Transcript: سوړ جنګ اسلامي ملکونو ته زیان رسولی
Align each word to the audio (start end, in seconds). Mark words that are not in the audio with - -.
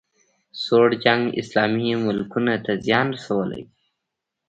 سوړ 0.63 0.87
جنګ 1.03 1.23
اسلامي 1.41 1.89
ملکونو 2.05 2.53
ته 2.65 2.71
زیان 2.85 3.07
رسولی 3.17 3.63